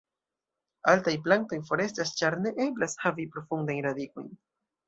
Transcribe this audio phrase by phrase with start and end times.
[0.93, 4.37] Altaj plantoj forestas ĉar ne eblas havi profundajn radikojn.